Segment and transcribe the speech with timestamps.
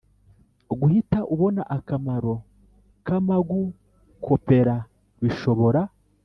[0.79, 2.35] Guhita ubona akamaro
[3.05, 4.75] k amagukopera
[5.21, 5.81] bishobora